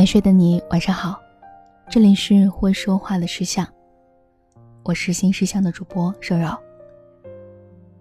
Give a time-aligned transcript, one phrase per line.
[0.00, 1.20] 没睡的你，晚上好，
[1.90, 3.68] 这里是会说话的石像，
[4.82, 6.48] 我是新石像的主播瘦肉。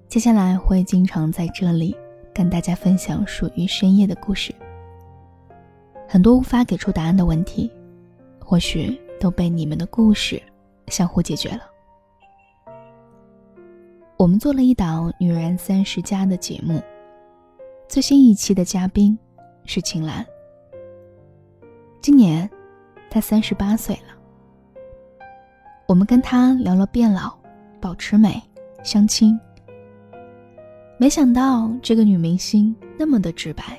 [0.08, 1.94] 接下来会经常在这里
[2.34, 4.56] 跟大家分享属于深夜的故事，
[6.08, 7.70] 很多无法给出答案的问题，
[8.40, 10.42] 或许都被你们的故事
[10.88, 11.64] 相互解决了。
[14.16, 16.82] 我们做了一档《女人三十加》的节目，
[17.90, 19.20] 最新一期的嘉宾
[19.66, 20.26] 是秦岚。
[22.02, 22.50] 今年，
[23.10, 24.16] 她三十八岁了。
[25.86, 27.38] 我们跟她聊了变老、
[27.82, 28.42] 保持美、
[28.84, 29.38] 相亲。
[30.98, 33.78] 没想到这个女明星那么的直白，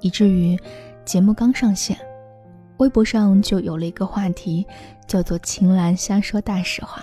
[0.00, 0.58] 以至于
[1.04, 1.96] 节目刚上线，
[2.78, 4.66] 微博上就有了一个话题，
[5.06, 7.02] 叫做“秦岚瞎说大实话”。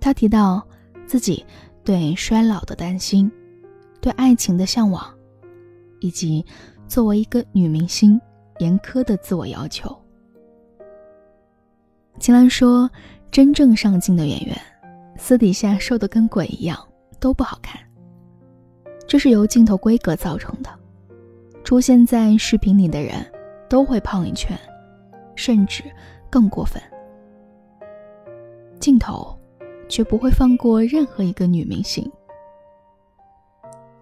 [0.00, 0.66] 她提到
[1.06, 1.44] 自己
[1.84, 3.30] 对衰老的担心，
[4.00, 5.06] 对爱情的向往，
[6.00, 6.44] 以及
[6.86, 8.18] 作为一个女明星。
[8.58, 9.96] 严苛的自我要求。
[12.18, 12.90] 秦岚说
[13.30, 14.56] ：“真正上镜的演员，
[15.16, 16.76] 私底下瘦得跟鬼一样，
[17.20, 17.80] 都不好看。
[19.06, 20.70] 这是由镜头规格造成的。
[21.62, 23.24] 出现在视频里的人，
[23.68, 24.58] 都会胖一圈，
[25.36, 25.84] 甚至
[26.28, 26.82] 更过分。
[28.80, 29.38] 镜头，
[29.88, 32.10] 却不会放过任何一个女明星。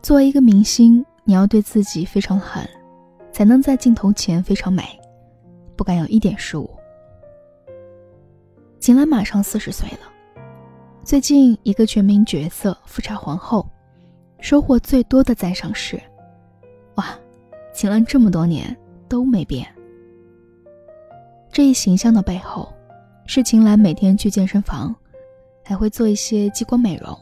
[0.00, 2.66] 作为一个明星，你要对自己非常狠。”
[3.36, 4.82] 才能在镜头前非常美，
[5.76, 6.70] 不敢有一点失误。
[8.80, 10.10] 秦岚马上四十岁了，
[11.04, 13.68] 最近一个全民角色富察皇后，
[14.40, 16.00] 收获最多的赞赏是：
[16.94, 17.14] 哇，
[17.74, 18.74] 秦岚这么多年
[19.06, 19.68] 都没变。
[21.52, 22.72] 这一形象的背后，
[23.26, 24.96] 是秦岚每天去健身房，
[25.62, 27.14] 还会做一些激光美容，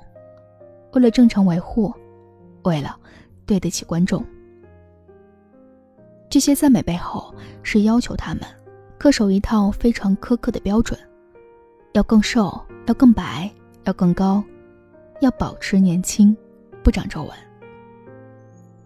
[0.92, 1.92] 为了正常维护，
[2.62, 2.96] 为了
[3.44, 4.24] 对得起观众。
[6.34, 8.42] 这些赞美背后是要求他们
[8.98, 10.98] 恪守一套非常苛刻的标准：
[11.92, 13.48] 要更瘦，要更白，
[13.84, 14.42] 要更高，
[15.20, 16.36] 要保持年轻，
[16.82, 17.30] 不长皱纹。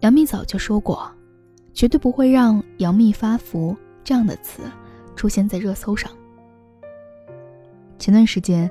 [0.01, 1.11] 杨幂早就说过，
[1.73, 4.61] 绝对不会让“杨幂发福”这样的词
[5.15, 6.11] 出现在热搜上。
[7.97, 8.69] 前段时间，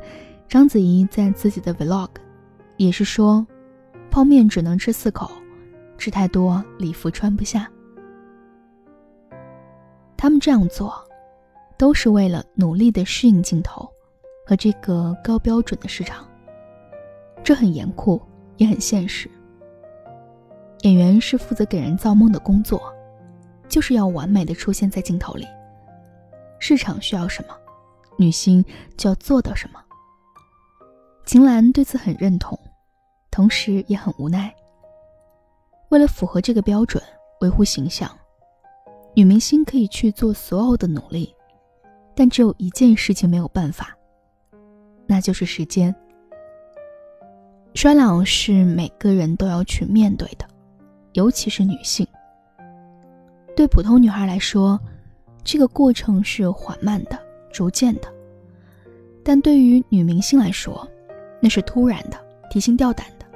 [0.49, 2.11] 章子怡在自己的 vlog
[2.77, 3.45] 也是说，
[4.09, 5.29] 泡面只能吃四口，
[5.99, 7.69] 吃太多礼服穿不下。
[10.19, 10.93] 他们这样做，
[11.79, 13.89] 都是为了努力的适应镜头
[14.45, 16.29] 和这个高标准的市场。
[17.45, 18.21] 这很严酷，
[18.57, 19.31] 也很现实。
[20.83, 22.93] 演员是负责给人造梦的工作，
[23.69, 25.47] 就是要完美的出现在镜头里。
[26.59, 27.55] 市场需要什么，
[28.19, 28.65] 女星
[28.97, 29.81] 就要做到什么。
[31.25, 32.59] 秦岚对此很认同，
[33.31, 34.53] 同时也很无奈。
[35.91, 37.01] 为了符合这个标准，
[37.41, 38.11] 维护形象。
[39.19, 41.35] 女明星可以去做所有的努力，
[42.15, 43.93] 但只有一件事情没有办法，
[45.09, 45.93] 那就是时间。
[47.75, 50.47] 衰老是每个人都要去面对的，
[51.15, 52.07] 尤其是女性。
[53.57, 54.79] 对普通女孩来说，
[55.43, 57.19] 这个过程是缓慢的、
[57.51, 58.09] 逐渐的；
[59.25, 60.89] 但对于女明星来说，
[61.41, 62.17] 那是突然的、
[62.53, 63.27] 提心吊胆的。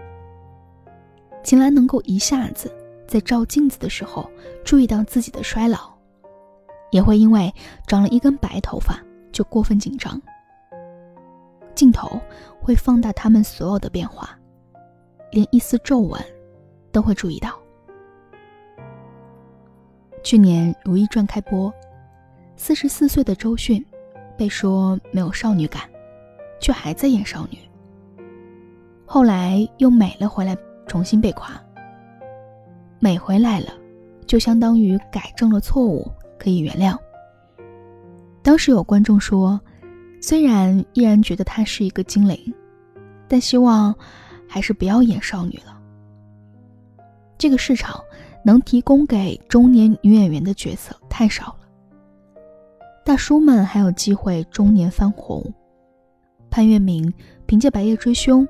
[1.43, 2.73] 秦岚能够一下子。
[3.13, 4.27] 在照镜子的时候，
[4.65, 5.93] 注意到自己的衰老，
[6.93, 7.55] 也会因为
[7.87, 8.99] 长了一根白头发
[9.31, 10.19] 就过分紧张。
[11.75, 12.19] 镜头
[12.59, 14.31] 会放大他们所有的变化，
[15.31, 16.19] 连一丝皱纹
[16.91, 17.53] 都会注意到。
[20.23, 21.71] 去年《如懿传》开播，
[22.57, 23.85] 四十四岁的周迅
[24.39, 25.83] 被说没有少女感，
[26.59, 27.59] 却还在演少女。
[29.05, 30.57] 后来又美了回来，
[30.87, 31.63] 重新被夸。
[33.03, 33.75] 美回来了，
[34.29, 36.09] 就相当于改正了错误，
[36.39, 36.97] 可以原谅。
[38.45, 39.61] 当时有观众说，
[40.21, 42.55] 虽然依然觉得她是一个精灵，
[43.27, 43.93] 但希望
[44.49, 45.77] 还是不要演少女了。
[47.37, 48.01] 这个市场
[48.45, 51.59] 能提供给中年女演员的角色太少了。
[53.05, 55.45] 大叔们还有机会中年翻红，
[56.51, 57.13] 潘粤明
[57.47, 58.47] 凭借《白夜追凶》，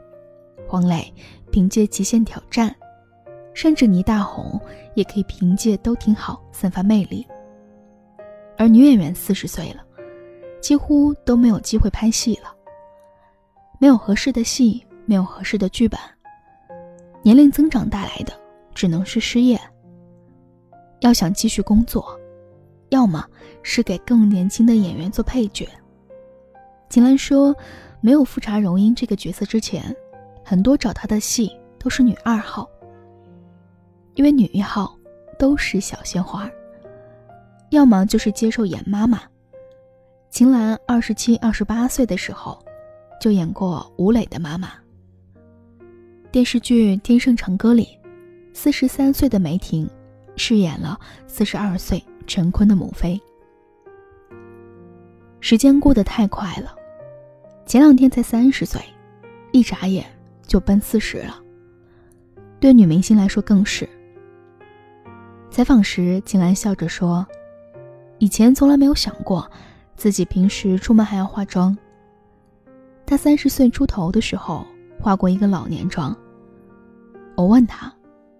[0.68, 1.10] 黄磊
[1.50, 2.68] 凭借《极限挑战》。
[3.54, 4.60] 甚至倪大红
[4.94, 7.26] 也可以凭借都挺好散发魅力，
[8.56, 9.84] 而女演员四十岁了，
[10.60, 12.54] 几乎都没有机会拍戏了。
[13.78, 15.98] 没有合适的戏，没有合适的剧本，
[17.22, 18.32] 年龄增长带来的
[18.74, 19.60] 只能是失业。
[21.00, 22.18] 要想继续工作，
[22.90, 23.26] 要么
[23.62, 25.68] 是给更年轻的演员做配角。
[26.88, 27.54] 秦岚说，
[28.00, 29.94] 没有富察容音这个角色之前，
[30.44, 32.68] 很多找她的戏都是女二号。
[34.14, 34.96] 因为女一号
[35.38, 36.50] 都是小鲜花，
[37.70, 39.22] 要么就是接受演妈妈。
[40.30, 42.62] 秦岚二十七、二十八岁的时候，
[43.20, 44.72] 就演过吴磊的妈妈。
[46.30, 47.98] 电视剧《天盛长歌》里，
[48.54, 49.88] 四十三岁的梅婷
[50.36, 53.20] 饰演了四十二岁陈坤的母妃。
[55.40, 56.74] 时间过得太快了，
[57.66, 58.80] 前两天才三十岁，
[59.52, 60.06] 一眨眼
[60.46, 61.38] 就奔四十了。
[62.60, 63.88] 对女明星来说更是。
[65.52, 67.26] 采访时，秦岚笑着说
[68.16, 69.46] ：“以前从来没有想过。”
[69.94, 71.76] 自己平时出门还要化妆。
[73.04, 74.66] 他三十岁出头的时候
[74.98, 76.16] 化过一个老年妆。
[77.36, 77.92] 我问他，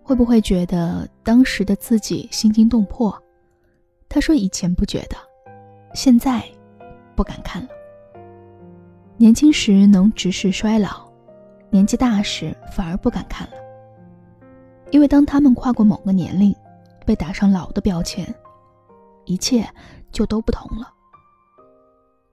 [0.02, 3.16] 会不会觉得当时的自己心惊动魄？
[4.08, 5.16] 他说以前不觉得，
[5.94, 6.42] 现在
[7.14, 7.68] 不敢看了。
[9.18, 11.06] 年轻时能直视衰老，
[11.68, 13.52] 年纪大时反而不敢看了。
[14.90, 16.52] 因为当他们跨过某个年龄，
[17.04, 18.34] 被打上老的标签，
[19.24, 19.68] 一切
[20.10, 20.92] 就都不同了。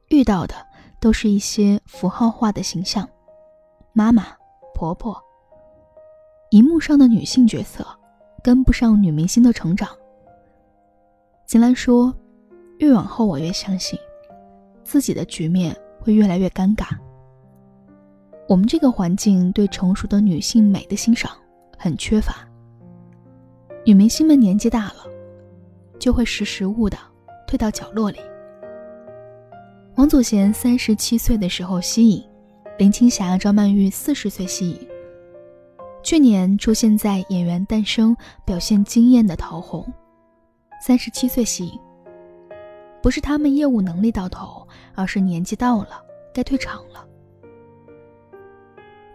[0.09, 0.55] 遇到的
[0.99, 3.07] 都是一些符号化的形象，
[3.93, 4.25] 妈妈、
[4.73, 5.21] 婆婆。
[6.51, 7.85] 荧幕上的女性角色
[8.43, 9.87] 跟不上女明星的成长。
[11.45, 12.11] 秦岚说
[12.79, 13.99] ：“越往后，我越相信，
[14.83, 16.87] 自己的局面会越来越尴尬。
[18.47, 21.31] 我们这个环境对成熟的女性美的欣赏
[21.77, 22.48] 很缺乏。
[23.89, 25.07] 女明星们年纪大了，
[25.97, 26.95] 就会识时务的
[27.47, 28.19] 退到角落里。”
[29.97, 32.23] 王祖贤三十七岁的时候吸引，
[32.77, 34.87] 林青霞、张曼玉四十岁吸引。
[36.03, 38.15] 去年出现在《演员诞生》
[38.45, 39.83] 表现惊艳的陶虹，
[40.79, 41.73] 三十七岁吸引。
[43.01, 45.99] 不是他们业务能力到头，而是年纪到了，
[46.31, 47.03] 该退场了。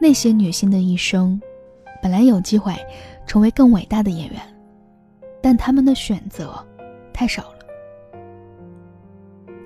[0.00, 1.40] 那些女性的一生，
[2.02, 2.74] 本来有机会
[3.24, 4.53] 成为更伟大的演员，
[5.44, 6.54] 但他们的选择
[7.12, 7.58] 太少了。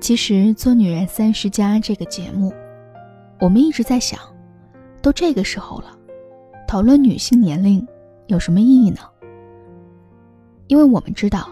[0.01, 2.53] 其实做《女人三十加》这个节目，
[3.39, 4.19] 我们一直在想，
[5.01, 5.97] 都这个时候了，
[6.67, 7.87] 讨论女性年龄
[8.27, 8.99] 有什么意义呢？
[10.67, 11.49] 因为我们知道，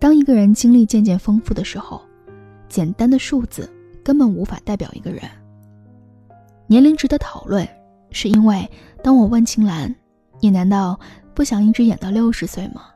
[0.00, 2.02] 当一个人经历渐渐丰富的时候，
[2.68, 3.72] 简单的数字
[4.02, 5.22] 根本无法代表一个人。
[6.66, 7.64] 年龄值得讨论，
[8.10, 8.68] 是因为
[9.04, 9.94] 当我问青兰
[10.42, 10.98] ：“你难道
[11.32, 12.86] 不想一直演到六十岁吗？”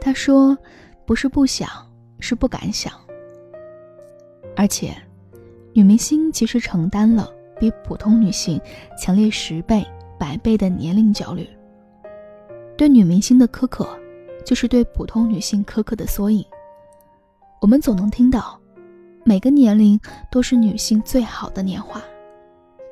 [0.00, 0.56] 她说
[1.04, 1.68] ：“不是不想，
[2.18, 2.92] 是不敢想。”
[4.56, 4.96] 而且，
[5.72, 8.60] 女明星其实承担了比普通女性
[8.98, 9.86] 强烈十倍、
[10.18, 11.48] 百倍的年龄焦虑。
[12.76, 13.88] 对女明星的苛刻，
[14.44, 16.44] 就是对普通女性苛刻的缩影。
[17.60, 18.58] 我们总能听到，
[19.22, 20.00] 每个年龄
[20.30, 22.02] 都是女性最好的年华。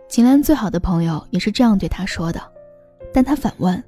[0.08, 2.40] 秦岚最好的朋友也是这样对她说的，
[3.12, 3.82] 但她反问：“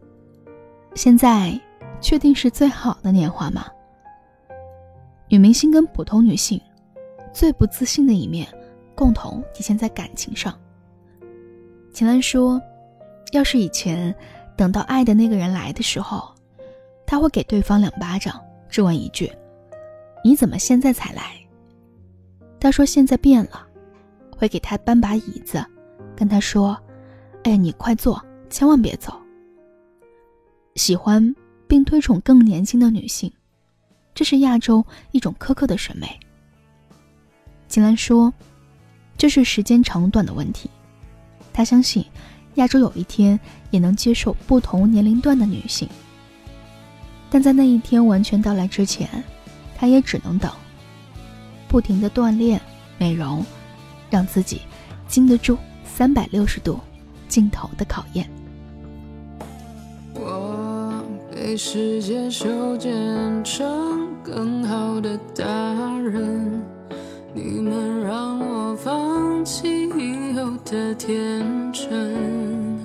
[0.95, 1.59] 现在，
[2.01, 3.67] 确定是最好的年华吗？”
[5.29, 6.61] 女明星跟普通女性。
[7.33, 8.49] 最不自信的一面，
[8.93, 10.53] 共同体现在感情上。
[11.93, 12.61] 秦岚说
[13.31, 14.13] ：“要是以前
[14.57, 16.35] 等到爱的那个人来的时候，
[17.07, 19.31] 他会给对方两巴掌，质问一句
[20.25, 21.35] ：‘你怎么现在才来？’
[22.59, 23.65] 他说现在变了，
[24.37, 25.65] 会给他搬把椅子，
[26.17, 26.77] 跟他说
[27.45, 29.13] ：‘哎，你快坐，千万别走。’
[30.75, 31.33] 喜欢
[31.71, 33.33] 并推崇更年轻的女性，
[34.13, 36.19] 这是亚洲一种苛刻的审美。”
[37.69, 38.35] 秦岚说
[39.17, 40.69] ：“这是时间长短的问题。
[41.53, 42.05] 她相信，
[42.57, 43.39] 亚洲有一天
[43.71, 45.89] 也能接受不同年龄段的女性。
[47.31, 49.09] 但在那一天完全到来之前，
[49.77, 50.51] 她也只能等，
[51.69, 52.61] 不停的锻炼、
[52.99, 53.47] 美容，
[54.11, 54.63] 让自己
[55.07, 56.81] 经得住三百六十度
[57.29, 58.29] 镜头的考验。”
[61.51, 62.93] 被世界修剪
[63.43, 65.45] 成更好的大
[65.99, 66.63] 人。
[67.35, 72.79] 你们让我放弃以后的天真，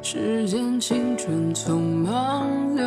[0.00, 2.86] 时间青春匆忙流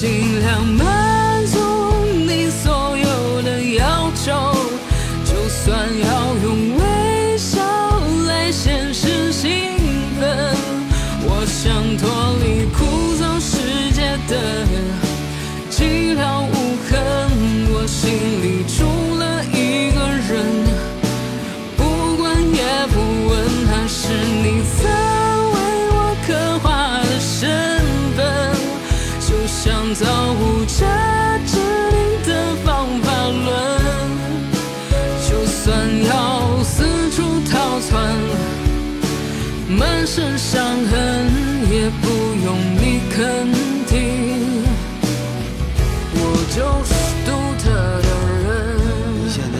[0.00, 1.58] 尽量满足
[2.24, 4.30] 你所有的要求，
[5.24, 6.17] 就算要
[39.68, 41.30] 满身伤痕
[41.70, 42.08] 也不
[42.42, 43.52] 用你肯
[43.86, 44.64] 定，
[46.14, 46.94] 我就是
[47.26, 47.30] 独
[47.62, 47.70] 特
[48.00, 48.08] 的
[48.44, 48.48] 人。
[49.22, 49.58] 你现在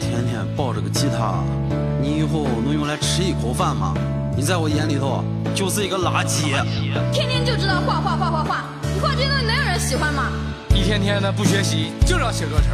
[0.00, 1.44] 天天抱着个吉他，
[2.00, 3.92] 你以后能用来吃一口饭吗？
[4.34, 5.22] 你在我眼里头
[5.54, 6.52] 就是一个垃圾。
[7.12, 8.64] 天天就知道画画画画画，
[8.94, 10.32] 你画这些东西能有人喜欢吗？
[10.74, 12.64] 一天天的不学习，就知道写歌词，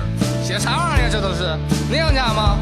[0.40, 1.08] 写啥玩意儿呀？
[1.10, 1.58] 这都是
[1.90, 2.56] 能养家吗？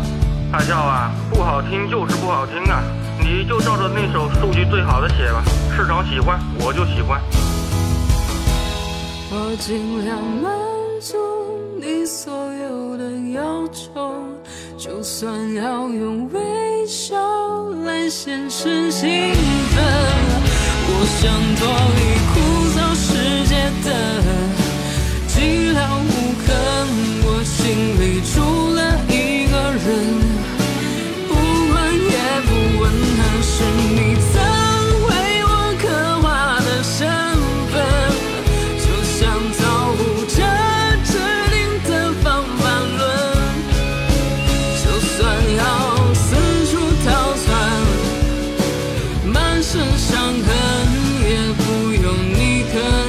[0.50, 2.81] 大叫啊，不好听就是不好听啊！
[3.25, 5.43] 你就照着那首数据最好的写吧，
[5.75, 7.19] 市场喜欢我就喜欢。
[9.31, 10.52] 我尽量满
[11.00, 11.16] 足
[11.81, 14.12] 你所有的要求，
[14.76, 17.16] 就算要用微笑
[17.87, 19.83] 来显示兴奋。
[20.87, 21.66] 我想脱
[21.97, 22.35] 离枯
[22.76, 23.09] 燥世
[23.49, 23.54] 界
[23.88, 23.88] 的，
[49.97, 50.49] 伤痕
[51.29, 53.03] 也不用你疼。